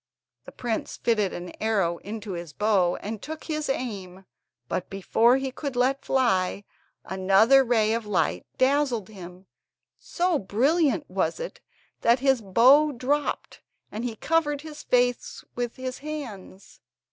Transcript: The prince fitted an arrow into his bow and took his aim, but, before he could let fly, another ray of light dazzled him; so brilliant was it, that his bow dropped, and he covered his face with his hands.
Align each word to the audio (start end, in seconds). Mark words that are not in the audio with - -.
The 0.45 0.51
prince 0.51 0.97
fitted 0.97 1.31
an 1.31 1.51
arrow 1.61 1.99
into 1.99 2.31
his 2.31 2.53
bow 2.53 2.95
and 3.03 3.21
took 3.21 3.43
his 3.43 3.69
aim, 3.69 4.25
but, 4.67 4.89
before 4.89 5.37
he 5.37 5.51
could 5.51 5.75
let 5.75 6.03
fly, 6.03 6.63
another 7.05 7.63
ray 7.63 7.93
of 7.93 8.07
light 8.07 8.47
dazzled 8.57 9.09
him; 9.09 9.45
so 9.99 10.39
brilliant 10.39 11.07
was 11.07 11.39
it, 11.39 11.59
that 12.01 12.17
his 12.17 12.41
bow 12.41 12.91
dropped, 12.91 13.61
and 13.91 14.03
he 14.03 14.15
covered 14.15 14.61
his 14.61 14.81
face 14.81 15.43
with 15.53 15.75
his 15.75 15.99
hands. 15.99 16.79